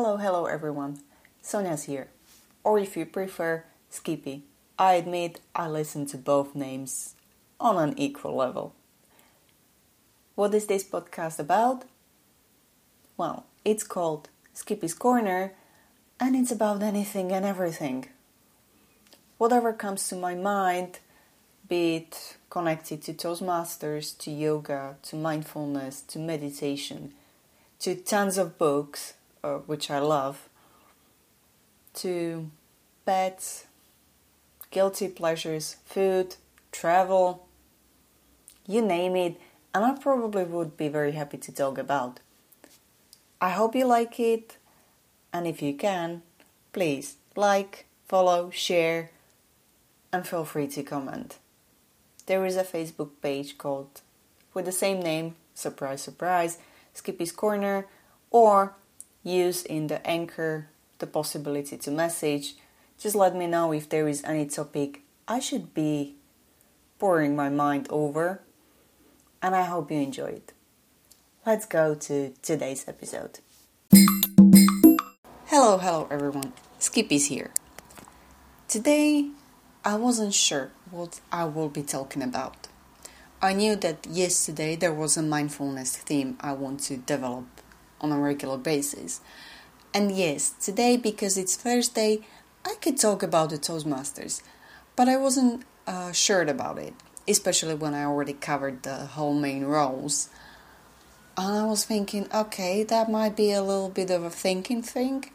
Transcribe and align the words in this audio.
Hello, 0.00 0.16
hello 0.16 0.46
everyone. 0.46 1.00
Sonia's 1.42 1.86
here. 1.86 2.06
Or 2.62 2.78
if 2.78 2.96
you 2.96 3.04
prefer, 3.04 3.64
Skippy. 3.90 4.44
I 4.78 4.92
admit 4.92 5.40
I 5.56 5.66
listen 5.66 6.06
to 6.06 6.16
both 6.16 6.54
names 6.54 7.16
on 7.58 7.76
an 7.78 7.98
equal 7.98 8.36
level. 8.36 8.76
What 10.36 10.54
is 10.54 10.66
this 10.66 10.84
podcast 10.84 11.40
about? 11.40 11.84
Well, 13.16 13.46
it's 13.64 13.82
called 13.82 14.28
Skippy's 14.54 14.94
Corner 14.94 15.54
and 16.20 16.36
it's 16.36 16.52
about 16.52 16.80
anything 16.80 17.32
and 17.32 17.44
everything. 17.44 18.06
Whatever 19.36 19.72
comes 19.72 20.08
to 20.10 20.14
my 20.14 20.36
mind, 20.36 21.00
be 21.68 21.96
it 21.96 22.36
connected 22.50 23.02
to 23.02 23.12
Toastmasters, 23.12 24.16
to 24.18 24.30
yoga, 24.30 24.94
to 25.02 25.16
mindfulness, 25.16 26.02
to 26.02 26.20
meditation, 26.20 27.14
to 27.80 27.96
tons 27.96 28.38
of 28.38 28.58
books, 28.58 29.14
uh, 29.42 29.56
which 29.58 29.90
I 29.90 29.98
love, 29.98 30.48
to 31.94 32.50
pets, 33.04 33.66
guilty 34.70 35.08
pleasures, 35.08 35.76
food, 35.84 36.36
travel, 36.72 37.46
you 38.66 38.82
name 38.82 39.16
it, 39.16 39.40
and 39.74 39.84
I 39.84 39.92
probably 39.98 40.44
would 40.44 40.76
be 40.76 40.88
very 40.88 41.12
happy 41.12 41.38
to 41.38 41.52
talk 41.52 41.78
about. 41.78 42.20
I 43.40 43.50
hope 43.50 43.74
you 43.74 43.86
like 43.86 44.18
it, 44.20 44.56
and 45.32 45.46
if 45.46 45.62
you 45.62 45.74
can, 45.74 46.22
please 46.72 47.16
like, 47.36 47.86
follow, 48.06 48.50
share, 48.50 49.10
and 50.12 50.26
feel 50.26 50.44
free 50.44 50.66
to 50.68 50.82
comment. 50.82 51.38
There 52.26 52.44
is 52.44 52.56
a 52.56 52.64
Facebook 52.64 53.10
page 53.22 53.56
called 53.56 54.02
with 54.52 54.64
the 54.64 54.72
same 54.72 55.00
name, 55.00 55.36
surprise, 55.54 56.02
surprise, 56.02 56.58
Skippy's 56.94 57.32
Corner, 57.32 57.86
or 58.30 58.74
use 59.28 59.62
in 59.62 59.88
the 59.88 60.04
anchor 60.06 60.68
the 60.98 61.06
possibility 61.06 61.76
to 61.76 61.90
message. 61.90 62.54
Just 62.98 63.14
let 63.14 63.36
me 63.36 63.46
know 63.46 63.72
if 63.72 63.88
there 63.88 64.08
is 64.08 64.24
any 64.24 64.46
topic 64.46 65.02
I 65.28 65.38
should 65.38 65.74
be 65.74 66.16
pouring 66.98 67.36
my 67.36 67.48
mind 67.48 67.86
over, 67.90 68.40
and 69.40 69.54
I 69.54 69.62
hope 69.64 69.90
you 69.90 69.98
enjoy 69.98 70.40
it. 70.40 70.52
Let's 71.46 71.66
go 71.66 71.94
to 71.94 72.32
today's 72.42 72.88
episode. 72.88 73.38
Hello, 75.46 75.78
hello 75.78 76.08
everyone. 76.10 76.52
Skippy's 76.78 77.26
here. 77.26 77.52
Today, 78.66 79.30
I 79.84 79.94
wasn't 79.94 80.34
sure 80.34 80.72
what 80.90 81.20
I 81.30 81.44
will 81.44 81.68
be 81.68 81.82
talking 81.82 82.22
about. 82.22 82.68
I 83.40 83.52
knew 83.52 83.76
that 83.76 84.06
yesterday 84.10 84.74
there 84.74 84.92
was 84.92 85.16
a 85.16 85.22
mindfulness 85.22 85.96
theme 85.96 86.36
I 86.40 86.52
want 86.52 86.80
to 86.80 86.96
develop 86.96 87.46
on 88.00 88.12
a 88.12 88.18
regular 88.18 88.58
basis. 88.58 89.20
And 89.94 90.12
yes, 90.12 90.50
today, 90.50 90.96
because 90.96 91.38
it's 91.38 91.56
Thursday, 91.56 92.20
I 92.64 92.74
could 92.80 92.98
talk 92.98 93.22
about 93.22 93.50
the 93.50 93.58
Toastmasters, 93.58 94.42
but 94.96 95.08
I 95.08 95.16
wasn't 95.16 95.64
uh, 95.86 96.12
sure 96.12 96.42
about 96.42 96.78
it, 96.78 96.94
especially 97.26 97.74
when 97.74 97.94
I 97.94 98.04
already 98.04 98.34
covered 98.34 98.82
the 98.82 99.06
whole 99.06 99.34
main 99.34 99.64
roles. 99.64 100.28
And 101.36 101.56
I 101.56 101.64
was 101.64 101.84
thinking, 101.84 102.28
okay, 102.34 102.82
that 102.82 103.10
might 103.10 103.36
be 103.36 103.52
a 103.52 103.62
little 103.62 103.88
bit 103.88 104.10
of 104.10 104.24
a 104.24 104.30
thinking 104.30 104.82
thing. 104.82 105.30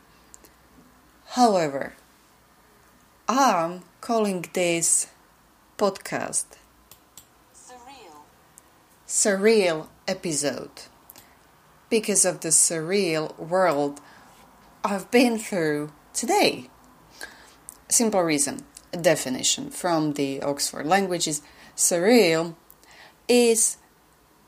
However, 1.30 1.94
I'm 3.28 3.84
calling 4.02 4.46
this 4.54 5.08
podcast 5.78 6.46
Surreal. 7.56 8.22
surreal 9.08 9.88
episode 10.08 10.84
because 11.94 12.26
of 12.26 12.40
the 12.40 12.48
surreal 12.50 13.38
world 13.38 14.02
I've 14.84 15.12
been 15.12 15.38
through 15.38 15.92
today. 16.12 16.68
Simple 17.88 18.24
reason. 18.24 18.66
Definition 19.00 19.70
from 19.70 20.14
the 20.14 20.42
Oxford 20.42 20.88
Languages 20.88 21.44
surreal 21.78 22.56
is 23.28 23.78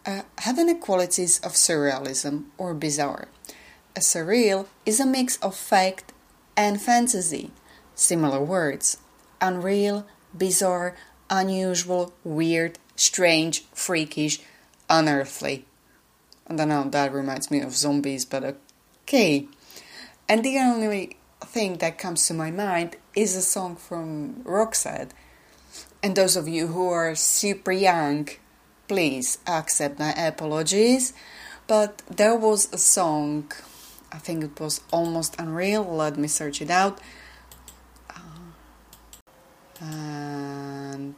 uh, 0.07 0.23
having 0.39 0.65
the 0.65 0.73
qualities 0.73 1.39
of 1.41 1.51
surrealism 1.51 2.45
or 2.57 2.73
bizarre. 2.73 3.27
A 3.95 3.99
surreal 3.99 4.65
is 4.83 4.99
a 4.99 5.05
mix 5.05 5.37
of 5.37 5.55
fact 5.55 6.13
and 6.57 6.81
fantasy, 6.81 7.51
similar 7.93 8.41
words 8.41 8.97
unreal, 9.39 10.07
bizarre, 10.35 10.95
unusual, 11.29 12.11
weird, 12.23 12.79
strange, 12.95 13.65
freakish, 13.71 14.39
unearthly. 14.89 15.67
I 16.47 16.55
don't 16.55 16.69
know, 16.69 16.83
that 16.89 17.13
reminds 17.13 17.49
me 17.49 17.61
of 17.61 17.75
zombies, 17.75 18.25
but 18.25 18.57
okay. 19.03 19.47
And 20.29 20.43
the 20.43 20.59
only 20.59 21.17
thing 21.41 21.77
that 21.77 21.97
comes 21.97 22.27
to 22.27 22.33
my 22.33 22.51
mind 22.51 22.97
is 23.15 23.35
a 23.35 23.41
song 23.41 23.75
from 23.75 24.43
Roxette. 24.43 25.11
And 26.03 26.15
those 26.15 26.35
of 26.35 26.47
you 26.47 26.67
who 26.67 26.89
are 26.89 27.15
super 27.15 27.71
young, 27.71 28.29
please 28.87 29.39
accept 29.47 29.97
my 29.97 30.11
apologies. 30.11 31.13
But 31.67 32.03
there 32.09 32.35
was 32.35 32.71
a 32.71 32.77
song, 32.77 33.51
I 34.11 34.19
think 34.19 34.43
it 34.43 34.59
was 34.59 34.81
Almost 34.91 35.35
Unreal, 35.39 35.83
let 35.83 36.15
me 36.17 36.27
search 36.27 36.61
it 36.61 36.69
out. 36.69 37.01
Uh, 38.09 38.53
and 39.81 41.15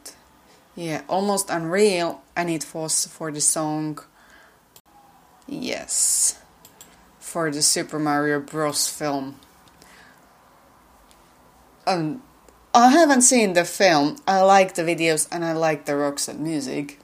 yeah, 0.74 1.02
Almost 1.08 1.50
Unreal, 1.50 2.22
and 2.34 2.48
it 2.48 2.66
was 2.72 3.06
for 3.06 3.30
the 3.30 3.42
song, 3.42 3.98
yes, 5.48 6.38
for 7.18 7.50
the 7.50 7.62
Super 7.62 7.98
Mario 7.98 8.40
Bros. 8.40 8.88
film. 8.88 9.36
Um, 11.86 12.22
I 12.74 12.90
haven't 12.90 13.22
seen 13.22 13.54
the 13.54 13.64
film. 13.64 14.18
I 14.26 14.42
like 14.42 14.74
the 14.74 14.82
videos 14.82 15.26
and 15.32 15.44
I 15.44 15.52
like 15.52 15.86
the 15.86 15.92
Roxette 15.92 16.38
music. 16.38 17.00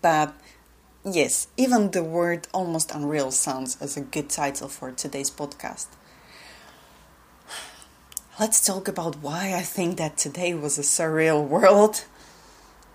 But 0.00 0.34
yes, 1.04 1.48
even 1.56 1.90
the 1.90 2.02
word 2.02 2.48
almost 2.52 2.90
unreal 2.92 3.30
sounds 3.30 3.76
as 3.80 3.96
a 3.96 4.00
good 4.00 4.30
title 4.30 4.68
for 4.68 4.90
today's 4.90 5.30
podcast. 5.30 5.86
Let's 8.40 8.64
talk 8.64 8.88
about 8.88 9.16
why 9.16 9.54
I 9.54 9.60
think 9.60 9.98
that 9.98 10.16
today 10.16 10.54
was 10.54 10.78
a 10.78 10.82
surreal 10.82 11.46
world 11.46 12.04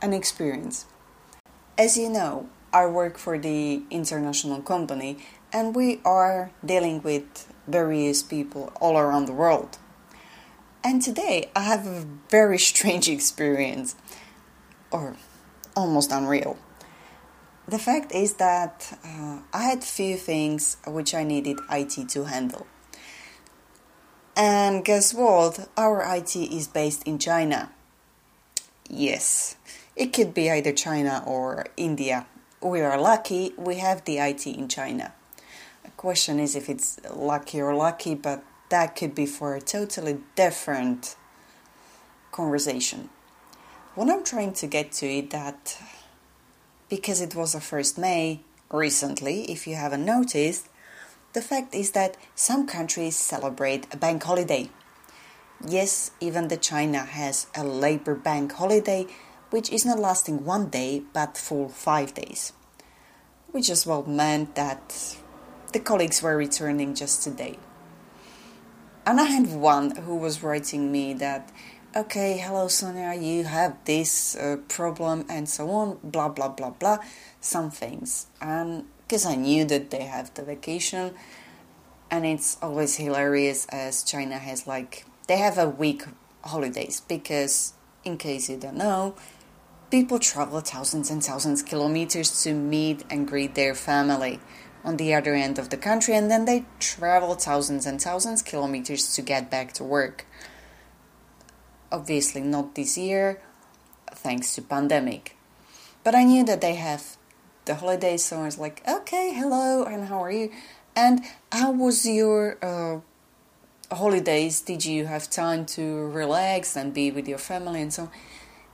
and 0.01 0.13
experience. 0.13 0.85
As 1.77 1.95
you 1.97 2.09
know, 2.09 2.49
I 2.73 2.85
work 2.87 3.17
for 3.17 3.37
the 3.37 3.83
international 3.89 4.61
company 4.61 5.17
and 5.53 5.75
we 5.75 6.01
are 6.03 6.51
dealing 6.65 7.01
with 7.01 7.51
various 7.67 8.21
people 8.21 8.71
all 8.79 8.97
around 8.97 9.25
the 9.25 9.33
world. 9.33 9.77
And 10.83 11.01
today 11.01 11.49
I 11.55 11.63
have 11.63 11.85
a 11.85 12.05
very 12.29 12.57
strange 12.57 13.09
experience, 13.17 13.95
or 14.91 15.15
almost 15.75 16.11
unreal. 16.11 16.57
The 17.67 17.79
fact 17.79 18.13
is 18.13 18.35
that 18.35 18.97
uh, 19.03 19.39
I 19.53 19.63
had 19.63 19.83
few 19.83 20.15
things 20.15 20.77
which 20.87 21.13
I 21.13 21.23
needed 21.23 21.59
IT 21.69 22.07
to 22.09 22.23
handle. 22.23 22.65
And 24.37 24.85
guess 24.85 25.13
what? 25.13 25.67
Our 25.75 26.01
IT 26.15 26.35
is 26.35 26.67
based 26.67 27.03
in 27.03 27.19
China. 27.19 27.71
Yes, 28.89 29.57
it 29.97 30.13
could 30.13 30.33
be 30.33 30.49
either 30.49 30.71
China 30.71 31.23
or 31.25 31.65
India. 31.75 32.27
We 32.61 32.81
are 32.81 32.99
lucky 32.99 33.53
we 33.55 33.75
have 33.75 34.05
the 34.05 34.17
IT 34.17 34.47
in 34.47 34.67
China. 34.67 35.13
The 35.83 35.91
question 35.91 36.39
is 36.39 36.55
if 36.55 36.69
it's 36.69 36.99
lucky 37.13 37.61
or 37.61 37.75
lucky, 37.75 38.15
but 38.15 38.43
that 38.69 38.95
could 38.95 39.13
be 39.13 39.27
for 39.27 39.55
a 39.55 39.61
totally 39.61 40.17
different 40.35 41.15
conversation. 42.31 43.09
What 43.93 44.09
I'm 44.09 44.23
trying 44.23 44.53
to 44.53 44.67
get 44.67 44.91
to 44.93 45.05
is 45.05 45.29
that 45.29 45.79
because 46.89 47.21
it 47.21 47.35
was 47.35 47.53
the 47.53 47.59
1st 47.59 47.99
May 47.99 48.41
recently, 48.71 49.51
if 49.51 49.67
you 49.67 49.75
haven't 49.75 50.05
noticed, 50.05 50.67
the 51.33 51.41
fact 51.41 51.75
is 51.75 51.91
that 51.91 52.17
some 52.33 52.65
countries 52.65 53.15
celebrate 53.15 53.85
a 53.93 53.97
bank 53.97 54.23
holiday. 54.23 54.71
Yes, 55.63 56.09
even 56.19 56.47
the 56.47 56.57
China 56.57 56.99
has 57.05 57.47
a 57.55 57.63
labor 57.63 58.15
bank 58.15 58.53
holiday 58.53 59.05
which 59.49 59.71
is 59.71 59.85
not 59.85 59.99
lasting 59.99 60.45
one 60.45 60.69
day 60.69 61.03
but 61.13 61.37
full 61.37 61.69
5 61.69 62.13
days. 62.13 62.53
Which 63.51 63.69
as 63.69 63.85
well 63.85 64.03
meant 64.03 64.55
that 64.55 65.17
the 65.73 65.79
colleagues 65.79 66.21
were 66.21 66.37
returning 66.37 66.95
just 66.95 67.23
today. 67.23 67.57
And 69.05 69.21
I 69.21 69.23
had 69.23 69.53
one 69.53 69.95
who 69.95 70.17
was 70.17 70.43
writing 70.43 70.91
me 70.91 71.13
that, 71.13 71.49
okay, 71.95 72.37
hello 72.37 72.67
Sonia, 72.67 73.13
you 73.13 73.45
have 73.45 73.77
this 73.85 74.35
uh, 74.35 74.57
problem 74.67 75.25
and 75.29 75.47
so 75.47 75.69
on, 75.69 75.97
blah 76.03 76.27
blah 76.27 76.49
blah 76.49 76.71
blah, 76.71 76.97
some 77.39 77.71
things. 77.71 78.27
And 78.41 78.85
because 79.07 79.25
I 79.25 79.35
knew 79.35 79.63
that 79.65 79.89
they 79.91 80.03
have 80.03 80.33
the 80.33 80.43
vacation, 80.43 81.13
and 82.11 82.25
it's 82.25 82.57
always 82.61 82.97
hilarious 82.97 83.65
as 83.67 84.03
China 84.03 84.37
has 84.37 84.67
like, 84.67 85.05
they 85.27 85.37
have 85.37 85.57
a 85.57 85.69
week 85.69 86.03
holidays 86.43 87.01
because, 87.07 87.73
in 88.03 88.17
case 88.17 88.49
you 88.49 88.57
don't 88.57 88.75
know, 88.75 89.15
people 89.89 90.19
travel 90.19 90.59
thousands 90.59 91.09
and 91.09 91.23
thousands 91.23 91.61
of 91.61 91.67
kilometers 91.67 92.43
to 92.43 92.53
meet 92.53 93.03
and 93.09 93.27
greet 93.27 93.55
their 93.55 93.73
family 93.73 94.39
on 94.83 94.97
the 94.97 95.13
other 95.13 95.33
end 95.33 95.57
of 95.57 95.69
the 95.69 95.77
country 95.77 96.13
and 96.13 96.29
then 96.29 96.45
they 96.45 96.65
travel 96.79 97.35
thousands 97.35 97.85
and 97.85 98.01
thousands 98.01 98.41
of 98.41 98.47
kilometers 98.47 99.13
to 99.15 99.21
get 99.21 99.49
back 99.49 99.73
to 99.73 99.83
work. 99.83 100.25
Obviously 101.91 102.41
not 102.41 102.75
this 102.75 102.97
year 102.97 103.41
thanks 104.11 104.55
to 104.55 104.61
pandemic. 104.61 105.35
But 106.03 106.15
i 106.15 106.23
knew 106.23 106.43
that 106.45 106.61
they 106.61 106.75
have 106.75 107.17
the 107.65 107.75
holidays 107.75 108.23
so 108.23 108.39
i 108.39 108.45
was 108.45 108.57
like 108.57 108.81
okay 108.87 109.33
hello 109.33 109.83
and 109.83 110.07
how 110.07 110.23
are 110.23 110.31
you? 110.31 110.51
And 110.95 111.21
how 111.51 111.71
was 111.71 112.07
your 112.07 112.57
uh, 112.59 113.01
holidays? 113.95 114.61
Did 114.61 114.83
you 114.83 115.05
have 115.05 115.29
time 115.29 115.67
to 115.77 116.07
relax 116.07 116.75
and 116.75 116.91
be 116.91 117.11
with 117.11 117.27
your 117.27 117.37
family 117.37 117.83
and 117.83 117.93
so 117.93 118.03
on 118.03 118.09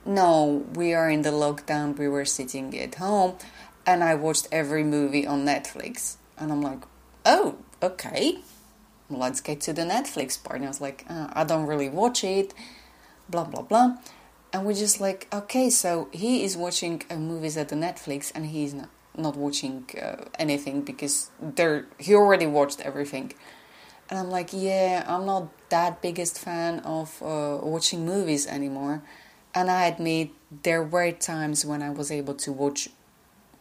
no 0.06 0.64
we 0.74 0.94
are 0.94 1.10
in 1.10 1.22
the 1.22 1.30
lockdown. 1.30 1.96
We 1.96 2.08
were 2.08 2.24
sitting 2.24 2.78
at 2.78 2.96
home 2.96 3.36
and 3.86 4.02
i 4.02 4.14
watched 4.14 4.48
every 4.50 4.84
movie 4.84 5.26
on 5.26 5.44
netflix. 5.44 6.16
And 6.38 6.52
i'm 6.52 6.62
like 6.62 6.82
oh 7.24 7.56
okay. 7.82 8.38
Let's 9.10 9.40
get 9.40 9.60
to 9.62 9.72
the 9.72 9.82
netflix 9.82 10.42
part. 10.42 10.56
And 10.56 10.66
i 10.66 10.68
was 10.68 10.80
like 10.80 11.04
uh, 11.08 11.28
i 11.32 11.44
don't 11.44 11.66
really 11.66 11.88
watch 11.88 12.24
it. 12.24 12.54
Blah 13.28 13.44
blah 13.44 13.62
blah. 13.62 13.98
And 14.52 14.64
we're 14.64 14.74
just 14.74 15.00
like 15.00 15.28
okay 15.32 15.70
so 15.70 16.08
he 16.12 16.44
is 16.44 16.56
watching 16.56 17.02
uh, 17.10 17.16
movies 17.16 17.56
at 17.56 17.68
the 17.68 17.76
netflix 17.76 18.32
and 18.34 18.46
he's 18.46 18.74
not, 18.74 18.90
not 19.16 19.36
watching 19.36 19.88
uh, 20.00 20.24
anything 20.38 20.82
because 20.82 21.30
there 21.40 21.86
he 21.98 22.14
already 22.14 22.46
watched 22.46 22.80
everything. 22.80 23.32
And 24.10 24.18
I'm 24.18 24.30
like, 24.30 24.50
yeah, 24.52 25.04
I'm 25.08 25.24
not 25.24 25.48
that 25.70 26.02
biggest 26.02 26.38
fan 26.38 26.80
of 26.80 27.22
uh, 27.22 27.58
watching 27.62 28.04
movies 28.04 28.46
anymore. 28.46 29.02
And 29.54 29.70
I 29.70 29.86
admit 29.86 30.30
there 30.62 30.82
were 30.82 31.12
times 31.12 31.64
when 31.64 31.82
I 31.82 31.90
was 31.90 32.10
able 32.10 32.34
to 32.34 32.52
watch 32.52 32.88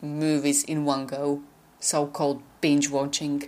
movies 0.01 0.63
in 0.63 0.85
one 0.85 1.05
go, 1.05 1.41
so 1.79 2.07
called 2.07 2.41
binge 2.61 2.89
watching. 2.89 3.43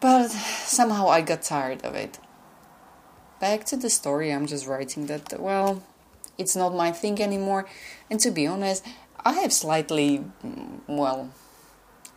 But 0.00 0.28
somehow 0.30 1.08
I 1.08 1.20
got 1.20 1.42
tired 1.42 1.84
of 1.84 1.94
it. 1.94 2.18
Back 3.40 3.64
to 3.66 3.76
the 3.76 3.90
story, 3.90 4.32
I'm 4.32 4.46
just 4.46 4.66
writing 4.66 5.06
that, 5.06 5.40
well, 5.40 5.82
it's 6.38 6.54
not 6.54 6.74
my 6.74 6.92
thing 6.92 7.20
anymore. 7.20 7.66
And 8.08 8.20
to 8.20 8.30
be 8.30 8.46
honest, 8.46 8.86
I 9.24 9.32
have 9.34 9.52
slightly, 9.52 10.24
mm, 10.44 10.80
well, 10.86 11.30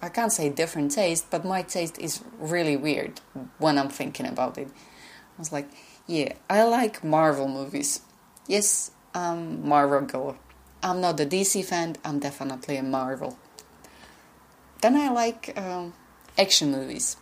I 0.02 0.10
can't 0.10 0.32
say 0.32 0.50
different 0.50 0.92
taste, 0.92 1.32
but 1.32 1.46
my 1.46 1.64
taste 1.64 1.98
is 1.98 2.22
really 2.40 2.78
weird 2.78 3.22
when 3.58 3.78
I'm 3.78 3.90
thinking 3.90 4.28
about 4.28 4.58
it. 4.58 4.68
I 4.68 5.40
was 5.40 5.52
like, 5.52 5.68
yeah, 6.08 6.34
I 6.50 6.64
like 6.64 7.04
Marvel 7.04 7.48
movies. 7.48 8.02
Yes, 8.48 8.92
I'm 9.14 9.68
Marvel 9.68 10.02
girl. 10.02 10.38
I'm 10.84 11.02
not 11.02 11.20
a 11.20 11.26
DC 11.26 11.66
fan, 11.66 11.96
I'm 12.06 12.20
definitely 12.20 12.78
a 12.78 12.84
Marvel. 12.84 13.38
Then 14.82 14.96
I 14.96 15.10
like 15.10 15.58
um, 15.58 15.94
action 16.38 16.72
movies, 16.72 17.18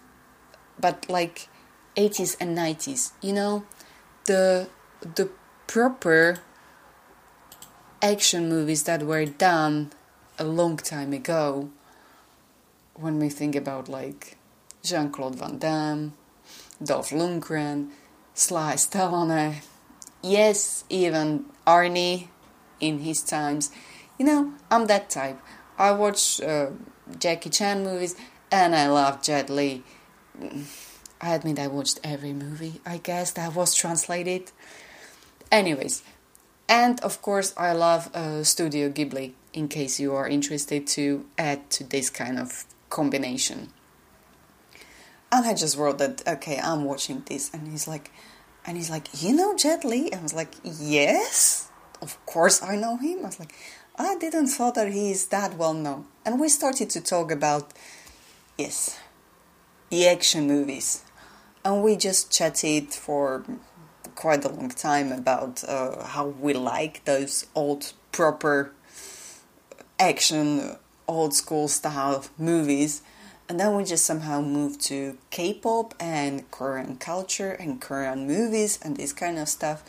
but 0.77 1.09
like 1.09 1.47
80s 1.95 2.35
and 2.41 2.57
90s, 2.57 3.11
you 3.21 3.31
know, 3.31 3.63
the 4.25 4.67
the 5.15 5.29
proper 5.67 6.39
action 8.01 8.49
movies 8.49 8.83
that 8.83 9.03
were 9.03 9.25
done 9.25 9.91
a 10.37 10.43
long 10.43 10.75
time 10.75 11.13
ago 11.13 11.69
when 12.95 13.17
we 13.19 13.29
think 13.29 13.55
about 13.55 13.87
like 13.87 14.37
Jean 14.83 15.09
Claude 15.09 15.35
Van 15.35 15.57
Damme, 15.57 16.13
Dolph 16.83 17.11
Lundgren, 17.11 17.91
Sly 18.33 18.73
Stallone, 18.73 19.61
yes, 20.23 20.85
even 20.89 21.45
Arnie 21.67 22.29
in 22.79 22.99
his 22.99 23.21
times. 23.21 23.71
You 24.17 24.25
know, 24.25 24.53
I'm 24.71 24.87
that 24.87 25.09
type. 25.09 25.39
I 25.77 25.91
watch 25.91 26.41
uh, 26.41 26.71
Jackie 27.19 27.49
Chan 27.49 27.83
movies 27.83 28.15
and 28.51 28.75
I 28.75 28.87
love 28.87 29.21
Jet 29.21 29.49
Li. 29.49 29.83
I 31.21 31.33
admit 31.35 31.59
I 31.59 31.67
watched 31.67 31.99
every 32.03 32.33
movie, 32.33 32.81
I 32.85 32.97
guess, 32.97 33.31
that 33.31 33.53
was 33.53 33.75
translated. 33.75 34.51
Anyways, 35.51 36.03
and 36.67 36.99
of 37.01 37.21
course, 37.21 37.53
I 37.57 37.73
love 37.73 38.09
uh, 38.15 38.43
Studio 38.43 38.89
Ghibli, 38.89 39.33
in 39.53 39.67
case 39.67 39.99
you 39.99 40.15
are 40.15 40.27
interested 40.27 40.87
to 40.87 41.25
add 41.37 41.69
to 41.71 41.83
this 41.83 42.09
kind 42.09 42.39
of 42.39 42.65
combination. 42.89 43.69
And 45.31 45.45
I 45.45 45.53
just 45.53 45.77
wrote 45.77 45.97
that, 45.97 46.27
okay, 46.27 46.59
I'm 46.59 46.85
watching 46.85 47.23
this. 47.25 47.51
And 47.53 47.67
he's 47.67 47.87
like, 47.87 48.11
and 48.65 48.77
he's 48.77 48.89
like, 48.89 49.07
you 49.21 49.33
know 49.33 49.55
Jet 49.55 49.83
Li? 49.83 50.11
I 50.13 50.21
was 50.21 50.33
like, 50.33 50.53
yes, 50.63 51.69
of 52.01 52.23
course 52.25 52.61
I 52.61 52.75
know 52.75 52.97
him. 52.97 53.19
I 53.19 53.27
was 53.27 53.39
like, 53.39 53.53
I 53.97 54.15
didn't 54.17 54.47
thought 54.47 54.75
that 54.75 54.91
he 54.91 55.11
is 55.11 55.27
that 55.27 55.55
well 55.55 55.73
known. 55.73 56.05
And 56.25 56.39
we 56.39 56.49
started 56.49 56.89
to 56.91 57.01
talk 57.01 57.31
about, 57.31 57.73
yes, 58.57 58.99
the 59.89 60.07
action 60.07 60.47
movies. 60.47 61.03
And 61.63 61.83
we 61.83 61.95
just 61.95 62.31
chatted 62.31 62.93
for 62.93 63.45
quite 64.15 64.43
a 64.43 64.49
long 64.49 64.69
time 64.69 65.11
about 65.11 65.63
uh, 65.63 66.03
how 66.05 66.27
we 66.27 66.53
like 66.53 67.05
those 67.05 67.45
old 67.55 67.93
proper 68.11 68.71
action 69.99 70.77
old 71.07 71.33
school 71.33 71.67
style 71.67 72.25
movies. 72.37 73.01
And 73.49 73.59
then 73.59 73.75
we 73.75 73.83
just 73.83 74.05
somehow 74.05 74.41
moved 74.41 74.81
to 74.81 75.17
K 75.29 75.53
pop 75.53 75.93
and 75.99 76.49
Korean 76.49 76.95
culture 76.97 77.51
and 77.51 77.79
Korean 77.79 78.25
movies 78.25 78.79
and 78.81 78.97
this 78.97 79.13
kind 79.13 79.37
of 79.37 79.49
stuff. 79.49 79.83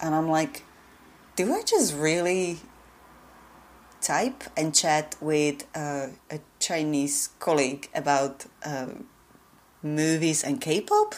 And 0.00 0.14
I'm 0.14 0.28
like, 0.28 0.64
do 1.34 1.52
I 1.54 1.62
just 1.62 1.94
really 1.94 2.58
type 4.00 4.44
and 4.56 4.74
chat 4.74 5.16
with 5.20 5.66
uh, 5.74 6.08
a 6.30 6.40
Chinese 6.60 7.30
colleague 7.40 7.88
about 7.94 8.46
uh, 8.64 8.88
movies 9.82 10.44
and 10.44 10.60
K 10.60 10.80
pop? 10.80 11.14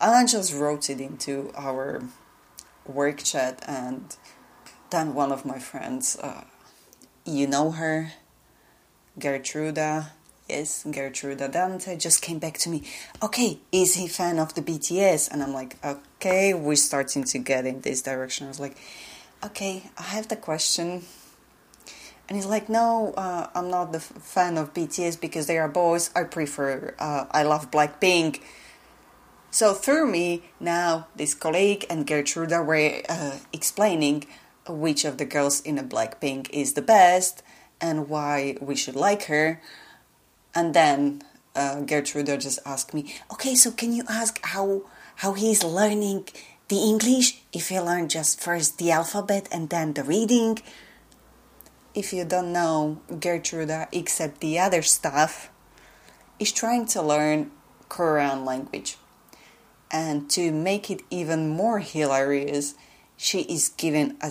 And 0.00 0.14
I 0.14 0.26
just 0.26 0.52
wrote 0.54 0.90
it 0.90 1.00
into 1.00 1.52
our 1.54 2.02
work 2.86 3.22
chat, 3.22 3.62
and 3.66 4.16
then 4.90 5.14
one 5.14 5.30
of 5.30 5.44
my 5.44 5.58
friends, 5.58 6.16
uh, 6.22 6.44
you 7.24 7.46
know 7.46 7.72
her, 7.72 8.12
Gertruda, 9.18 10.12
yes, 10.50 10.84
Gertruda 10.84 11.48
Dante 11.48 11.96
just 11.96 12.22
came 12.22 12.38
back 12.38 12.58
to 12.58 12.68
me. 12.68 12.82
Okay, 13.22 13.60
is 13.72 13.94
he 13.94 14.08
fan 14.08 14.38
of 14.38 14.54
the 14.54 14.62
BTS? 14.62 15.30
And 15.30 15.42
I'm 15.42 15.52
like, 15.52 15.76
okay, 15.84 16.54
we're 16.54 16.76
starting 16.76 17.24
to 17.24 17.38
get 17.38 17.66
in 17.66 17.80
this 17.82 18.02
direction. 18.02 18.46
I 18.46 18.50
was 18.50 18.60
like, 18.60 18.76
okay, 19.44 19.90
I 19.96 20.02
have 20.02 20.28
the 20.28 20.36
question. 20.36 21.02
And 22.28 22.36
he's 22.36 22.46
like, 22.46 22.68
no, 22.68 23.12
uh, 23.16 23.48
I'm 23.54 23.70
not 23.70 23.92
the 23.92 23.98
f- 23.98 24.12
fan 24.22 24.56
of 24.56 24.74
BTS 24.74 25.20
because 25.20 25.46
they 25.46 25.58
are 25.58 25.68
boys. 25.68 26.10
I 26.14 26.24
prefer, 26.24 26.94
uh, 26.98 27.26
I 27.30 27.42
love 27.42 27.70
Blackpink. 27.70 28.40
So 29.50 29.74
through 29.74 30.10
me, 30.10 30.42
now 30.60 31.08
this 31.16 31.34
colleague 31.34 31.84
and 31.90 32.06
Gertruda 32.06 32.62
were 32.62 33.02
uh, 33.08 33.38
explaining 33.52 34.26
which 34.68 35.04
of 35.04 35.18
the 35.18 35.24
girls 35.24 35.60
in 35.62 35.78
a 35.78 35.82
Blackpink 35.82 36.50
is 36.50 36.74
the 36.74 36.82
best 36.82 37.42
and 37.80 38.08
why 38.08 38.56
we 38.60 38.76
should 38.76 38.94
like 38.94 39.24
her. 39.24 39.60
And 40.54 40.74
then 40.74 41.22
uh, 41.54 41.80
Gertrude 41.80 42.40
just 42.40 42.58
asked 42.64 42.94
me, 42.94 43.14
okay, 43.32 43.54
so 43.54 43.70
can 43.70 43.92
you 43.92 44.04
ask 44.08 44.40
how 44.44 44.82
how 45.16 45.34
he's 45.34 45.62
learning 45.62 46.28
the 46.68 46.78
English? 46.78 47.42
If 47.52 47.68
he 47.68 47.78
learned 47.80 48.10
just 48.10 48.40
first 48.40 48.78
the 48.78 48.90
alphabet 48.90 49.48
and 49.52 49.68
then 49.68 49.94
the 49.94 50.04
reading. 50.04 50.58
If 51.94 52.12
you 52.12 52.24
don't 52.24 52.52
know, 52.52 53.00
Gertrude, 53.18 53.88
except 53.92 54.40
the 54.40 54.58
other 54.60 54.82
stuff, 54.82 55.50
is 56.38 56.52
trying 56.52 56.86
to 56.86 57.02
learn 57.02 57.50
Korean 57.88 58.44
language. 58.44 58.96
And 59.90 60.30
to 60.30 60.52
make 60.52 60.88
it 60.88 61.02
even 61.10 61.48
more 61.48 61.80
hilarious, 61.80 62.74
she 63.16 63.40
is 63.42 63.70
giving 63.70 64.16
a 64.22 64.30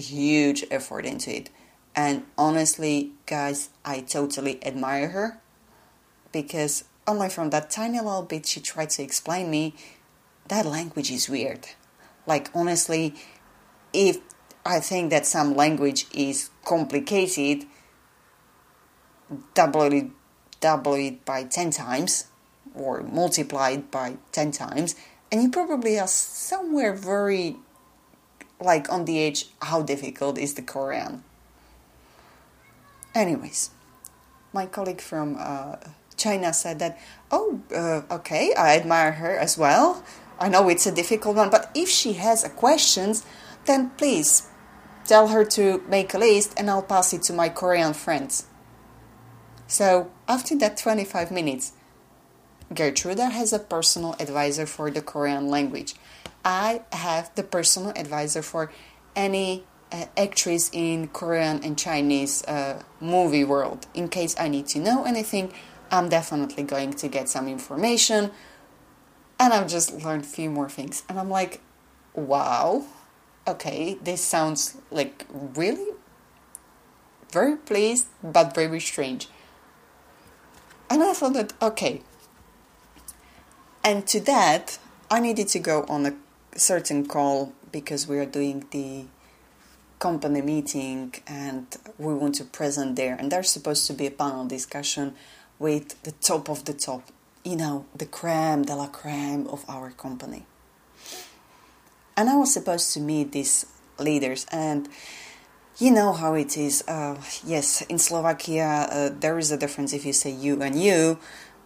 huge 0.00 0.64
effort 0.70 1.04
into 1.04 1.36
it. 1.36 1.50
And 1.94 2.24
honestly, 2.38 3.12
guys, 3.26 3.68
I 3.84 4.00
totally 4.00 4.64
admire 4.64 5.08
her 5.08 5.40
because 6.32 6.84
only 7.06 7.28
from 7.28 7.50
that 7.50 7.70
tiny 7.70 7.98
little 7.98 8.22
bit 8.22 8.46
she 8.46 8.60
tried 8.60 8.90
to 8.90 9.02
explain 9.02 9.50
me, 9.50 9.74
that 10.48 10.66
language 10.66 11.10
is 11.10 11.28
weird. 11.28 11.66
Like 12.26 12.50
honestly, 12.54 13.14
if 13.92 14.18
I 14.64 14.80
think 14.80 15.10
that 15.10 15.26
some 15.26 15.54
language 15.54 16.06
is 16.12 16.50
complicated, 16.64 17.66
double 19.54 19.82
it, 19.92 20.06
double 20.60 20.94
it 20.94 21.24
by 21.24 21.44
10 21.44 21.70
times 21.70 22.26
or 22.74 23.02
multiply 23.02 23.70
it 23.70 23.90
by 23.90 24.16
10 24.32 24.50
times, 24.50 24.96
and 25.30 25.42
you 25.42 25.50
probably 25.50 25.98
are 25.98 26.08
somewhere 26.08 26.92
very 26.92 27.56
like 28.60 28.90
on 28.90 29.04
the 29.04 29.22
edge 29.22 29.46
how 29.62 29.82
difficult 29.82 30.38
is 30.38 30.54
the 30.54 30.62
Korean. 30.62 31.22
Anyways, 33.14 33.70
my 34.52 34.66
colleague 34.66 35.00
from 35.00 35.36
uh, 35.38 35.76
China 36.16 36.52
said 36.52 36.78
that, 36.78 36.98
oh, 37.30 37.60
uh, 37.74 38.02
okay, 38.14 38.54
I 38.54 38.76
admire 38.76 39.12
her 39.12 39.36
as 39.36 39.58
well. 39.58 40.04
I 40.38 40.48
know 40.48 40.68
it's 40.68 40.86
a 40.86 40.92
difficult 40.92 41.36
one, 41.36 41.50
but 41.50 41.70
if 41.74 41.88
she 41.88 42.14
has 42.14 42.44
a 42.44 42.50
questions, 42.50 43.24
then 43.64 43.90
please 43.90 44.48
tell 45.04 45.28
her 45.28 45.44
to 45.44 45.82
make 45.88 46.12
a 46.14 46.18
list 46.18 46.54
and 46.56 46.68
I'll 46.68 46.82
pass 46.82 47.12
it 47.12 47.22
to 47.24 47.32
my 47.32 47.48
Korean 47.48 47.94
friends. 47.94 48.46
So 49.66 50.10
after 50.28 50.56
that 50.58 50.76
25 50.76 51.30
minutes, 51.30 51.72
Gertruda 52.72 53.30
has 53.30 53.52
a 53.52 53.58
personal 53.58 54.14
advisor 54.18 54.66
for 54.66 54.90
the 54.90 55.00
Korean 55.00 55.48
language. 55.48 55.94
I 56.44 56.82
have 56.92 57.34
the 57.34 57.42
personal 57.42 57.90
advisor 57.90 58.42
for 58.42 58.72
any 59.14 59.64
uh, 59.92 60.06
actress 60.16 60.70
in 60.72 61.08
Korean 61.08 61.62
and 61.64 61.78
Chinese 61.78 62.44
uh, 62.44 62.82
movie 63.00 63.44
world. 63.44 63.86
In 63.94 64.08
case 64.08 64.34
I 64.38 64.48
need 64.48 64.66
to 64.68 64.78
know 64.78 65.04
anything, 65.04 65.52
I'm 65.90 66.08
definitely 66.08 66.64
going 66.64 66.92
to 66.94 67.08
get 67.08 67.28
some 67.28 67.48
information. 67.48 68.30
And 69.38 69.52
I've 69.52 69.68
just 69.68 69.92
learned 70.02 70.24
a 70.24 70.26
few 70.26 70.50
more 70.50 70.68
things. 70.68 71.02
And 71.08 71.18
I'm 71.18 71.30
like, 71.30 71.60
wow, 72.14 72.84
okay, 73.46 73.98
this 74.02 74.22
sounds 74.22 74.78
like 74.90 75.26
really 75.30 75.92
very 77.30 77.56
pleased, 77.56 78.06
but 78.22 78.54
very 78.54 78.80
strange. 78.80 79.28
And 80.88 81.02
I 81.02 81.12
thought 81.12 81.34
that, 81.34 81.52
okay. 81.60 82.02
And 83.84 84.06
to 84.08 84.20
that, 84.20 84.78
I 85.10 85.20
needed 85.20 85.48
to 85.48 85.58
go 85.58 85.84
on 85.88 86.06
a 86.06 86.14
certain 86.56 87.06
call 87.06 87.52
because 87.70 88.08
we 88.08 88.18
are 88.18 88.26
doing 88.26 88.66
the 88.70 89.04
company 89.98 90.42
meeting 90.42 91.14
and 91.26 91.76
we 91.98 92.14
want 92.14 92.34
to 92.36 92.44
present 92.44 92.96
there. 92.96 93.14
And 93.14 93.30
there's 93.30 93.50
supposed 93.50 93.86
to 93.88 93.92
be 93.92 94.06
a 94.06 94.10
panel 94.10 94.46
discussion 94.46 95.14
with 95.58 96.00
the 96.02 96.12
top 96.12 96.48
of 96.48 96.64
the 96.64 96.72
top, 96.72 97.02
you 97.44 97.56
know, 97.56 97.86
the 97.94 98.06
creme 98.06 98.62
de 98.62 98.74
la 98.74 98.88
creme 98.88 99.46
of 99.48 99.64
our 99.68 99.90
company. 99.90 100.44
And 102.16 102.30
I 102.30 102.36
was 102.36 102.52
supposed 102.52 102.92
to 102.94 103.00
meet 103.00 103.32
these 103.32 103.66
leaders 103.98 104.46
and 104.50 104.88
you 105.78 105.90
know 105.90 106.12
how 106.12 106.34
it 106.34 106.56
is. 106.56 106.82
Uh, 106.88 107.20
yes, 107.44 107.82
in 107.82 107.98
Slovakia, 107.98 108.88
uh, 108.90 109.10
there 109.12 109.38
is 109.38 109.50
a 109.50 109.58
difference 109.58 109.92
if 109.92 110.06
you 110.06 110.12
say 110.12 110.30
you 110.30 110.62
and 110.62 110.80
you, 110.80 111.18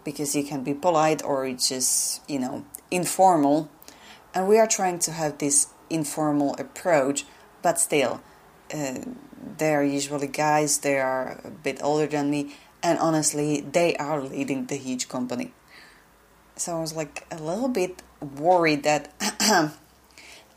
because 0.04 0.34
you 0.34 0.42
can 0.42 0.64
be 0.64 0.74
polite 0.74 1.22
or 1.24 1.46
it's 1.46 1.68
just, 1.68 2.28
you 2.28 2.38
know, 2.38 2.64
informal. 2.90 3.70
And 4.34 4.48
we 4.48 4.58
are 4.58 4.66
trying 4.66 4.98
to 5.00 5.12
have 5.12 5.38
this 5.38 5.68
informal 5.88 6.54
approach, 6.58 7.24
but 7.62 7.78
still, 7.78 8.20
uh, 8.74 8.98
they 9.58 9.74
are 9.74 9.84
usually 9.84 10.26
guys, 10.26 10.78
they 10.78 10.98
are 10.98 11.40
a 11.44 11.50
bit 11.50 11.80
older 11.82 12.06
than 12.06 12.30
me, 12.30 12.54
and 12.82 12.98
honestly, 12.98 13.60
they 13.60 13.96
are 13.96 14.22
leading 14.22 14.66
the 14.66 14.76
huge 14.76 15.08
company. 15.08 15.52
So 16.56 16.76
I 16.76 16.80
was 16.80 16.94
like 16.94 17.26
a 17.30 17.38
little 17.38 17.68
bit 17.68 18.02
worried 18.20 18.82
that 18.84 19.12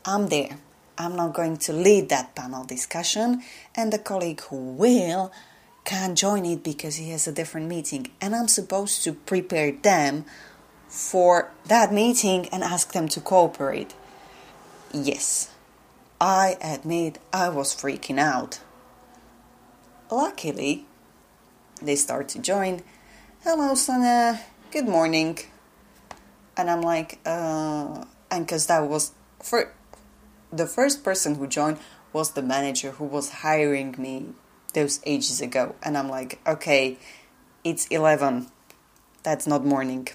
I'm 0.04 0.28
there 0.28 0.58
I'm 0.96 1.16
not 1.16 1.34
going 1.34 1.56
to 1.56 1.72
lead 1.72 2.08
that 2.10 2.34
panel 2.36 2.64
discussion, 2.64 3.42
and 3.74 3.92
the 3.92 3.98
colleague 3.98 4.40
who 4.42 4.56
will 4.56 5.32
can't 5.84 6.16
join 6.16 6.46
it 6.46 6.62
because 6.62 6.96
he 6.96 7.10
has 7.10 7.26
a 7.26 7.32
different 7.32 7.68
meeting, 7.68 8.10
and 8.20 8.34
I'm 8.34 8.48
supposed 8.48 9.02
to 9.04 9.12
prepare 9.12 9.72
them 9.72 10.24
for 10.88 11.50
that 11.66 11.92
meeting 11.92 12.48
and 12.50 12.62
ask 12.62 12.92
them 12.92 13.08
to 13.08 13.20
cooperate. 13.20 13.92
Yes, 14.92 15.50
I 16.20 16.56
admit 16.62 17.18
I 17.32 17.48
was 17.48 17.74
freaking 17.74 18.18
out. 18.18 18.60
Luckily, 20.10 20.86
they 21.84 21.96
start 21.96 22.28
to 22.30 22.38
join. 22.38 22.82
Hello, 23.42 23.74
Sana. 23.74 24.40
Good 24.70 24.88
morning. 24.88 25.38
And 26.56 26.70
I'm 26.70 26.82
like, 26.82 27.18
uh, 27.26 28.04
and 28.30 28.46
because 28.46 28.66
that 28.66 28.88
was 28.88 29.12
for 29.42 29.72
the 30.52 30.66
first 30.66 31.04
person 31.04 31.34
who 31.34 31.46
joined 31.46 31.78
was 32.12 32.32
the 32.32 32.42
manager 32.42 32.92
who 32.92 33.04
was 33.04 33.30
hiring 33.44 33.94
me 33.98 34.28
those 34.72 35.00
ages 35.04 35.40
ago. 35.40 35.74
And 35.82 35.98
I'm 35.98 36.08
like, 36.08 36.40
okay, 36.46 36.96
it's 37.64 37.86
11. 37.88 38.46
That's 39.22 39.46
not 39.46 39.64
morning. 39.64 40.08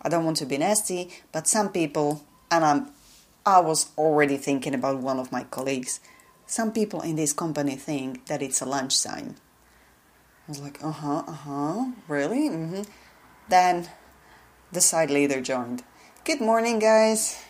I 0.00 0.08
don't 0.08 0.24
want 0.24 0.36
to 0.38 0.46
be 0.46 0.58
nasty, 0.58 1.10
but 1.30 1.46
some 1.46 1.70
people, 1.70 2.24
and 2.50 2.64
I'm, 2.64 2.90
I 3.44 3.60
was 3.60 3.90
already 3.98 4.36
thinking 4.36 4.74
about 4.74 4.98
one 4.98 5.18
of 5.18 5.30
my 5.30 5.44
colleagues. 5.44 6.00
Some 6.46 6.72
people 6.72 7.00
in 7.00 7.16
this 7.16 7.32
company 7.32 7.76
think 7.76 8.26
that 8.26 8.42
it's 8.42 8.60
a 8.60 8.66
lunch 8.66 8.96
sign. 8.96 9.36
I 10.46 10.50
was 10.50 10.60
like, 10.60 10.82
uh 10.82 10.90
huh, 10.90 11.22
uh 11.28 11.32
huh, 11.32 11.84
really? 12.08 12.50
Mm-hmm. 12.50 12.82
Then 13.48 13.88
the 14.72 14.80
side 14.80 15.08
leader 15.08 15.40
joined. 15.40 15.84
Good 16.24 16.40
morning, 16.40 16.80
guys. 16.80 17.40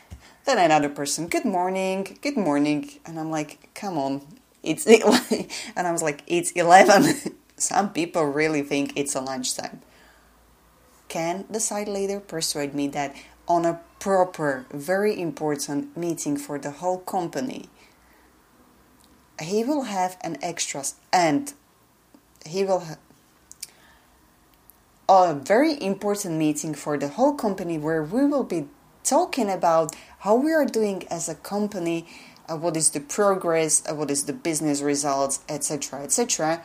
Then 0.45 0.59
another 0.59 0.91
person, 0.91 1.29
good 1.29 1.47
morning, 1.47 2.19
good 2.21 2.37
morning. 2.37 2.91
And 3.07 3.19
I'm 3.19 3.31
like, 3.31 3.71
come 3.75 3.97
on, 3.97 4.21
it's, 4.63 4.87
and 5.77 5.87
I 5.87 5.91
was 5.91 6.03
like, 6.03 6.23
it's 6.27 6.51
11. 6.51 7.37
Some 7.57 7.95
people 7.95 8.25
really 8.25 8.61
think 8.61 8.93
it's 8.95 9.15
a 9.15 9.21
lunchtime. 9.23 9.81
Can 11.09 11.47
the 11.49 11.61
side 11.61 11.89
leader 11.89 12.21
persuade 12.21 12.75
me 12.75 12.89
that 12.89 13.17
on 13.49 13.65
a 13.65 13.81
proper, 14.01 14.67
very 14.71 15.19
important 15.19 15.97
meeting 15.97 16.37
for 16.37 16.59
the 16.59 16.73
whole 16.73 16.99
company, 16.99 17.71
he 19.41 19.65
will 19.65 19.85
have 19.85 20.19
an 20.23 20.37
extras 20.43 20.97
and 21.11 21.55
he 22.47 22.65
will 22.65 22.85
a 25.09 25.35
very 25.35 25.81
important 25.83 26.37
meeting 26.37 26.75
for 26.75 26.97
the 26.97 27.09
whole 27.09 27.35
company 27.35 27.77
where 27.77 28.03
we 28.03 28.25
will 28.25 28.45
be 28.45 28.67
talking 29.05 29.51
about 29.51 29.95
how 30.21 30.35
we 30.35 30.53
are 30.53 30.65
doing 30.65 31.07
as 31.11 31.29
a 31.29 31.35
company, 31.35 32.07
uh, 32.49 32.57
what 32.57 32.77
is 32.77 32.91
the 32.91 33.01
progress, 33.01 33.83
uh, 33.89 33.95
what 33.95 34.11
is 34.11 34.25
the 34.25 34.33
business 34.33 34.81
results, 34.81 35.41
etc., 35.49 36.03
etc. 36.03 36.63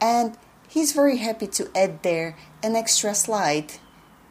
And 0.00 0.36
he's 0.68 0.92
very 0.92 1.16
happy 1.16 1.46
to 1.48 1.70
add 1.74 2.02
there 2.02 2.36
an 2.62 2.76
extra 2.76 3.14
slide 3.14 3.72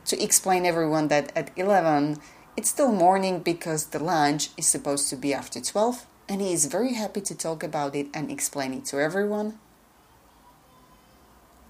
to 0.05 0.23
explain 0.23 0.65
everyone 0.65 1.09
that 1.09 1.31
at 1.35 1.51
11 1.57 2.17
it's 2.55 2.69
still 2.69 2.91
morning 2.91 3.39
because 3.39 3.85
the 3.87 4.03
lunch 4.03 4.49
is 4.57 4.67
supposed 4.67 5.09
to 5.09 5.15
be 5.15 5.33
after 5.33 5.61
12 5.61 6.05
and 6.27 6.41
he 6.41 6.51
is 6.51 6.65
very 6.65 6.93
happy 6.93 7.21
to 7.21 7.33
talk 7.33 7.63
about 7.63 7.95
it 7.95 8.07
and 8.13 8.29
explain 8.29 8.73
it 8.73 8.85
to 8.85 8.99
everyone. 8.99 9.59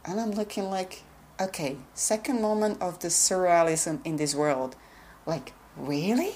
And 0.10 0.20
I'm 0.20 0.32
looking 0.32 0.70
like, 0.70 1.04
okay, 1.40 1.78
second 1.94 2.42
moment 2.42 2.82
of 2.82 3.00
the 3.00 3.10
surrealism 3.10 4.00
in 4.04 4.18
this 4.18 4.34
world. 4.34 4.76
Like, 5.26 5.54
really? 5.78 6.34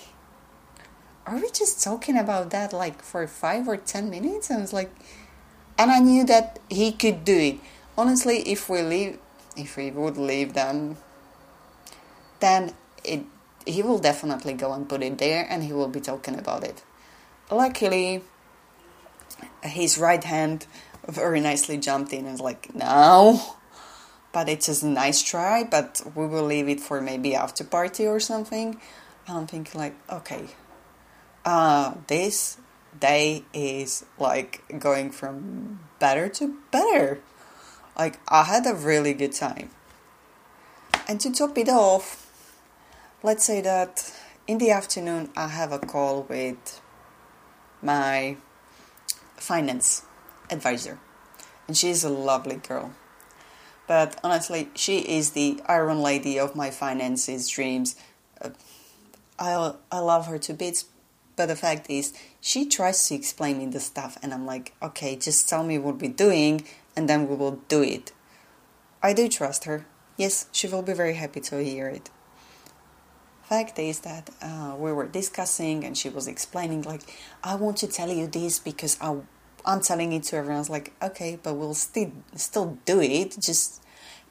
are 1.26 1.36
we 1.36 1.50
just 1.52 1.84
talking 1.84 2.18
about 2.18 2.50
that 2.50 2.74
like 2.74 3.02
for 3.02 3.26
five 3.28 3.68
or 3.68 3.78
ten 3.78 4.10
minutes? 4.10 4.50
And 4.50 4.72
like, 4.74 4.92
and 5.78 5.92
I 5.92 6.00
knew 6.00 6.26
that 6.26 6.60
he 6.70 6.92
could 6.92 7.24
do 7.24 7.38
it. 7.38 7.60
Honestly, 7.98 8.40
if 8.40 8.70
we 8.70 8.82
leave, 8.82 9.20
if 9.56 9.78
we 9.78 9.92
would 9.92 10.18
leave 10.18 10.54
them, 10.54 10.98
then 12.40 12.74
it 13.04 13.24
he 13.66 13.82
will 13.82 14.00
definitely 14.00 14.54
go 14.54 14.74
and 14.74 14.88
put 14.88 15.02
it 15.02 15.18
there, 15.18 15.48
and 15.50 15.64
he 15.64 15.72
will 15.72 15.88
be 15.88 16.02
talking 16.02 16.38
about 16.38 16.64
it. 16.64 16.84
Luckily, 17.50 18.22
his 19.62 19.98
right 19.98 20.24
hand 20.24 20.68
very 21.08 21.40
nicely 21.40 21.78
jumped 21.78 22.12
in 22.12 22.20
and 22.20 22.32
was 22.32 22.42
like, 22.42 22.74
no. 22.76 23.42
But 24.34 24.50
it's 24.50 24.66
just 24.66 24.84
a 24.84 24.88
nice 24.88 25.22
try, 25.22 25.64
but 25.64 26.02
we 26.16 26.28
will 26.28 26.44
leave 26.44 26.68
it 26.68 26.82
for 26.82 27.00
maybe 27.00 27.36
after 27.36 27.64
party 27.64 28.06
or 28.08 28.20
something. 28.20 28.82
I'm 29.28 29.48
thinking 29.48 29.80
like, 29.80 29.96
okay, 30.10 30.48
uh, 31.46 31.94
this 32.08 32.58
day 33.00 33.46
is 33.54 34.06
like 34.20 34.64
going 34.80 35.12
from 35.12 35.80
better 36.00 36.28
to 36.30 36.58
better. 36.72 37.22
Like, 37.98 38.20
I 38.28 38.44
had 38.44 38.66
a 38.66 38.74
really 38.74 39.14
good 39.14 39.34
time. 39.34 39.70
And 41.08 41.22
to 41.22 41.32
top 41.32 41.58
it 41.58 41.70
off, 41.70 42.28
let's 43.22 43.44
say 43.46 43.62
that 43.62 44.12
in 44.48 44.58
the 44.58 44.72
afternoon 44.72 45.30
I 45.38 45.48
have 45.48 45.72
a 45.72 45.80
call 45.80 46.24
with 46.24 46.82
my 47.82 48.38
finance 49.36 50.04
advisor, 50.50 50.98
and 51.68 51.78
she's 51.78 52.04
a 52.04 52.10
lovely 52.10 52.56
girl. 52.56 52.94
But 53.88 54.20
honestly, 54.24 54.70
she 54.76 55.00
is 55.00 55.32
the 55.32 55.62
iron 55.68 56.02
lady 56.02 56.40
of 56.40 56.56
my 56.56 56.72
finances 56.72 57.50
dreams. 57.50 57.96
Uh, 58.42 58.52
I 59.38 59.74
I 59.92 60.00
love 60.00 60.28
her 60.28 60.40
to 60.40 60.54
bits, 60.54 60.86
but 61.36 61.48
the 61.48 61.56
fact 61.56 61.90
is, 61.90 62.14
she 62.40 62.66
tries 62.66 63.08
to 63.08 63.16
explain 63.16 63.58
me 63.58 63.66
the 63.66 63.80
stuff, 63.80 64.18
and 64.22 64.34
I'm 64.34 64.46
like, 64.46 64.74
okay, 64.82 65.16
just 65.16 65.50
tell 65.50 65.64
me 65.64 65.78
what 65.78 66.00
we're 66.00 66.12
doing, 66.12 66.64
and 66.96 67.10
then 67.10 67.28
we 67.28 67.36
will 67.36 67.60
do 67.68 67.82
it. 67.82 68.12
I 69.02 69.14
do 69.14 69.28
trust 69.28 69.66
her. 69.66 69.86
Yes, 70.16 70.48
she 70.52 70.68
will 70.68 70.84
be 70.84 70.94
very 70.94 71.16
happy 71.16 71.42
to 71.42 71.64
hear 71.64 71.88
it. 71.88 72.10
Fact 73.44 73.78
is 73.78 74.00
that 74.02 74.30
uh, 74.42 74.76
we 74.78 74.94
were 74.94 75.08
discussing, 75.08 75.84
and 75.84 75.98
she 75.98 76.08
was 76.08 76.28
explaining, 76.28 76.84
like, 76.84 77.02
I 77.44 77.56
want 77.56 77.78
to 77.78 77.88
tell 77.88 78.10
you 78.12 78.28
this 78.28 78.60
because 78.60 78.98
I, 79.02 79.18
I'm 79.66 79.82
telling 79.82 80.14
it 80.14 80.24
to 80.24 80.38
everyone. 80.38 80.58
I 80.58 80.60
was 80.60 80.70
like, 80.70 80.94
okay, 81.02 81.40
but 81.42 81.56
we'll 81.56 81.74
still 81.74 82.12
still 82.36 82.78
do 82.86 83.02
it. 83.02 83.38
Just, 83.40 83.82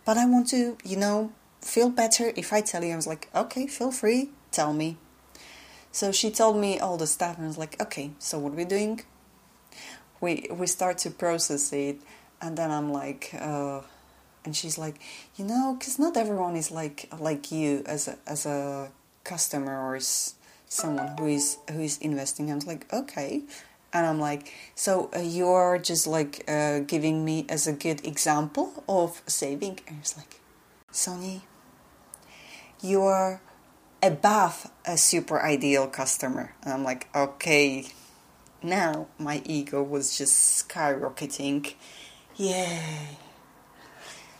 but 0.04 0.16
I 0.18 0.26
want 0.26 0.48
to, 0.48 0.76
you 0.84 0.96
know, 0.96 1.32
feel 1.60 1.88
better 1.88 2.32
if 2.36 2.52
I 2.52 2.60
tell 2.60 2.84
you. 2.84 2.92
I 2.92 2.96
was 2.96 3.06
like, 3.06 3.28
okay, 3.34 3.66
feel 3.66 3.92
free, 3.92 4.30
tell 4.50 4.72
me. 4.72 4.96
So 5.90 6.12
she 6.12 6.30
told 6.30 6.56
me 6.56 6.78
all 6.78 6.96
the 6.96 7.06
stuff, 7.06 7.36
and 7.36 7.44
I 7.44 7.48
was 7.48 7.58
like, 7.58 7.80
okay, 7.80 8.12
so 8.18 8.38
what 8.38 8.52
are 8.52 8.56
we 8.56 8.64
doing? 8.64 9.02
We 10.20 10.46
we 10.50 10.66
start 10.66 10.98
to 10.98 11.10
process 11.10 11.72
it, 11.72 12.00
and 12.40 12.56
then 12.56 12.70
I'm 12.70 12.92
like, 12.92 13.30
uh, 13.38 13.80
and 14.44 14.56
she's 14.56 14.78
like, 14.78 15.00
you 15.36 15.44
know, 15.44 15.76
because 15.78 15.98
not 15.98 16.16
everyone 16.16 16.56
is 16.56 16.70
like 16.70 17.08
like 17.18 17.52
you 17.52 17.82
as 17.86 18.08
a 18.08 18.18
as 18.26 18.46
a 18.46 18.90
customer 19.24 19.78
or 19.78 19.98
someone 20.68 21.14
who 21.18 21.26
is 21.26 21.58
who 21.70 21.80
is 21.80 21.98
investing. 21.98 22.50
I 22.50 22.54
was 22.54 22.66
like, 22.66 22.92
okay, 22.92 23.42
and 23.92 24.06
I'm 24.06 24.20
like, 24.20 24.52
so 24.74 25.10
uh, 25.14 25.20
you're 25.20 25.78
just 25.78 26.06
like 26.06 26.44
uh, 26.48 26.80
giving 26.80 27.24
me 27.24 27.46
as 27.48 27.66
a 27.66 27.72
good 27.72 28.06
example 28.06 28.84
of 28.88 29.22
saving, 29.26 29.80
and 29.86 29.98
it's 30.00 30.16
like, 30.16 30.40
Sony, 30.92 31.42
you're 32.80 33.40
above 34.02 34.70
a 34.84 34.96
super 34.96 35.40
ideal 35.40 35.86
customer, 35.86 36.54
and 36.62 36.72
I'm 36.72 36.84
like, 36.84 37.08
okay. 37.14 37.86
Now 38.64 39.08
my 39.18 39.42
ego 39.44 39.82
was 39.82 40.16
just 40.16 40.68
skyrocketing. 40.68 41.74
Yay! 42.36 43.18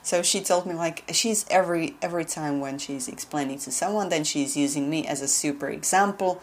So 0.05 0.23
she 0.23 0.41
told 0.41 0.67
me 0.67 0.75
like 0.75 1.05
she's 1.13 1.47
every 1.51 1.97
every 2.03 2.25
time 2.25 2.61
when 2.61 2.79
she's 2.79 3.09
explaining 3.09 3.59
to 3.61 3.71
someone, 3.71 4.09
then 4.09 4.25
she's 4.25 4.57
using 4.57 4.91
me 4.91 5.07
as 5.07 5.23
a 5.23 5.29
super 5.29 5.69
example, 5.69 6.41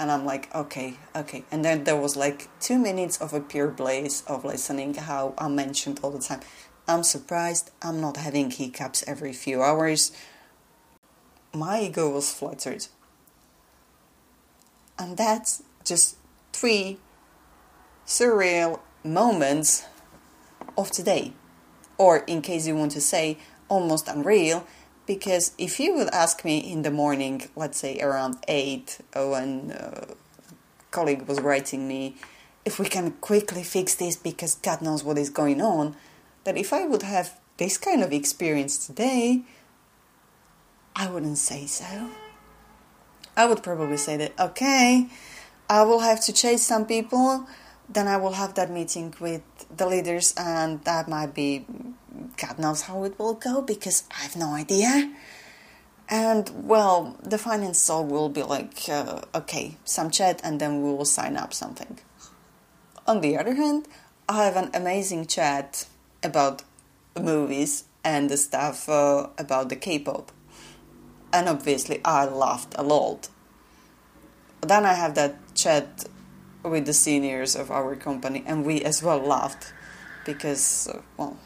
and 0.00 0.10
I'm 0.10 0.24
like, 0.24 0.52
okay, 0.54 0.94
okay. 1.14 1.44
And 1.52 1.62
then 1.62 1.84
there 1.84 1.94
was 1.94 2.16
like 2.16 2.48
two 2.58 2.78
minutes 2.78 3.20
of 3.20 3.34
a 3.34 3.40
pure 3.40 3.68
blaze 3.68 4.24
of 4.26 4.46
listening 4.46 4.94
how 4.94 5.34
I 5.36 5.46
mentioned 5.48 6.00
all 6.02 6.10
the 6.10 6.18
time. 6.18 6.40
I'm 6.88 7.02
surprised 7.02 7.70
I'm 7.82 8.00
not 8.00 8.16
having 8.16 8.50
hiccups 8.50 9.04
every 9.06 9.34
few 9.34 9.62
hours. 9.62 10.10
My 11.52 11.82
ego 11.82 12.08
was 12.08 12.32
flattered. 12.32 12.86
And 14.98 15.18
that's 15.18 15.62
just 15.84 16.16
three 16.54 16.98
surreal 18.06 18.80
moments 19.04 19.84
of 20.78 20.90
today. 20.90 21.34
Or, 21.98 22.24
in 22.26 22.40
case 22.40 22.66
you 22.66 22.74
want 22.74 22.92
to 22.92 23.02
say, 23.02 23.36
almost 23.68 24.08
unreal, 24.08 24.66
because 25.10 25.50
if 25.58 25.80
you 25.80 25.92
would 25.96 26.08
ask 26.14 26.44
me 26.44 26.58
in 26.58 26.82
the 26.82 26.90
morning, 26.92 27.42
let's 27.56 27.78
say 27.78 27.98
around 27.98 28.36
8, 28.46 28.98
uh, 29.16 29.26
when 29.26 29.72
a 29.72 30.06
colleague 30.92 31.22
was 31.26 31.40
writing 31.40 31.88
me, 31.88 32.14
if 32.64 32.78
we 32.78 32.86
can 32.86 33.10
quickly 33.20 33.64
fix 33.64 33.96
this 33.96 34.14
because 34.14 34.54
God 34.54 34.80
knows 34.80 35.02
what 35.02 35.18
is 35.18 35.28
going 35.28 35.60
on, 35.60 35.96
that 36.44 36.56
if 36.56 36.72
I 36.72 36.86
would 36.86 37.02
have 37.02 37.36
this 37.56 37.76
kind 37.76 38.04
of 38.04 38.12
experience 38.12 38.86
today, 38.86 39.42
I 40.94 41.10
wouldn't 41.10 41.38
say 41.38 41.66
so. 41.66 42.10
I 43.36 43.46
would 43.46 43.64
probably 43.64 43.96
say 43.96 44.16
that, 44.16 44.38
okay, 44.38 45.08
I 45.68 45.82
will 45.82 46.00
have 46.10 46.20
to 46.26 46.32
chase 46.32 46.62
some 46.62 46.86
people 46.86 47.48
then 47.92 48.06
I 48.06 48.16
will 48.18 48.32
have 48.32 48.54
that 48.54 48.70
meeting 48.70 49.14
with 49.18 49.42
the 49.76 49.86
leaders, 49.86 50.32
and 50.36 50.82
that 50.84 51.08
might 51.08 51.34
be 51.34 51.66
God 52.40 52.58
knows 52.58 52.82
how 52.82 53.04
it 53.04 53.18
will 53.18 53.34
go 53.34 53.60
because 53.60 54.04
I 54.10 54.22
have 54.22 54.36
no 54.36 54.54
idea. 54.54 55.12
And 56.08 56.50
well, 56.66 57.16
the 57.22 57.38
finance 57.38 57.78
soul 57.78 58.04
will 58.04 58.28
be 58.28 58.42
like, 58.42 58.88
uh, 58.88 59.20
okay, 59.34 59.76
some 59.84 60.10
chat, 60.10 60.40
and 60.42 60.60
then 60.60 60.82
we 60.82 60.92
will 60.92 61.04
sign 61.04 61.36
up 61.36 61.52
something. 61.52 61.98
On 63.06 63.20
the 63.20 63.36
other 63.38 63.54
hand, 63.54 63.86
I 64.28 64.44
have 64.44 64.56
an 64.56 64.70
amazing 64.74 65.26
chat 65.26 65.86
about 66.22 66.62
movies 67.20 67.84
and 68.02 68.30
the 68.30 68.36
stuff 68.36 68.88
uh, 68.88 69.28
about 69.38 69.68
the 69.68 69.76
K-pop, 69.76 70.32
and 71.32 71.48
obviously 71.48 72.00
I 72.04 72.24
laughed 72.24 72.74
a 72.76 72.82
lot. 72.82 73.28
Then 74.62 74.84
I 74.84 74.94
have 74.94 75.14
that 75.14 75.36
chat 75.54 76.06
with 76.62 76.86
the 76.86 76.92
seniors 76.92 77.54
of 77.54 77.70
our 77.70 77.94
company, 77.96 78.42
and 78.46 78.64
we 78.64 78.82
as 78.82 79.02
well 79.02 79.18
laughed 79.18 79.72
because, 80.24 80.88
uh, 80.88 81.00
well, 81.16 81.36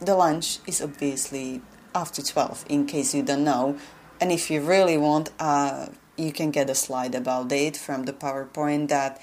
the 0.00 0.14
lunch 0.14 0.58
is 0.66 0.80
obviously 0.80 1.60
after 1.94 2.22
12, 2.22 2.64
in 2.68 2.86
case 2.86 3.14
you 3.14 3.22
don't 3.22 3.44
know. 3.44 3.76
And 4.20 4.32
if 4.32 4.50
you 4.50 4.60
really 4.60 4.98
want, 4.98 5.30
uh, 5.38 5.86
you 6.16 6.32
can 6.32 6.50
get 6.50 6.70
a 6.70 6.74
slide 6.74 7.14
about 7.14 7.52
it 7.52 7.76
from 7.76 8.04
the 8.04 8.12
PowerPoint 8.12 8.88
that, 8.88 9.20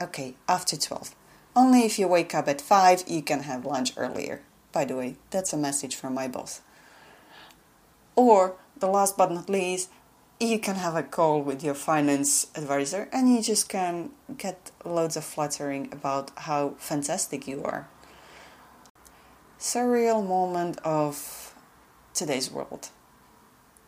okay, 0.00 0.34
after 0.48 0.76
12. 0.76 1.14
Only 1.54 1.84
if 1.84 1.98
you 1.98 2.08
wake 2.08 2.34
up 2.34 2.48
at 2.48 2.60
5, 2.60 3.04
you 3.06 3.22
can 3.22 3.40
have 3.40 3.64
lunch 3.64 3.92
earlier. 3.96 4.40
By 4.72 4.84
the 4.84 4.96
way, 4.96 5.16
that's 5.30 5.52
a 5.52 5.56
message 5.56 5.96
from 5.96 6.14
my 6.14 6.28
boss. 6.28 6.60
Or, 8.16 8.56
the 8.78 8.88
last 8.88 9.16
but 9.16 9.32
not 9.32 9.48
least, 9.48 9.90
you 10.40 10.58
can 10.58 10.76
have 10.76 10.94
a 10.94 11.02
call 11.02 11.42
with 11.42 11.64
your 11.64 11.74
finance 11.74 12.46
advisor 12.54 13.08
and 13.12 13.32
you 13.32 13.42
just 13.42 13.68
can 13.68 14.10
get 14.36 14.70
loads 14.84 15.16
of 15.16 15.24
flattering 15.24 15.88
about 15.90 16.30
how 16.36 16.74
fantastic 16.78 17.48
you 17.48 17.62
are. 17.64 17.88
Surreal 19.58 20.24
moment 20.24 20.78
of 20.84 21.54
today's 22.14 22.50
world. 22.50 22.90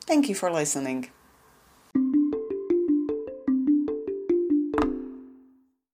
Thank 0.05 0.29
you 0.29 0.35
for 0.35 0.51
listening. 0.51 1.11